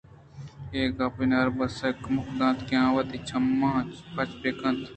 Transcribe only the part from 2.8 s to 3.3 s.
آوتی